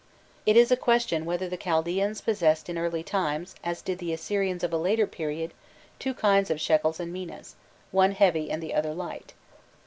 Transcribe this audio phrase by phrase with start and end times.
[0.47, 4.63] It is a question whether the Chaldaeanns possessed in early times, as did the Assyrians
[4.63, 5.53] of a later period,
[5.99, 7.53] two kinds of shekels and minas,
[7.91, 9.33] one heavy and the other light.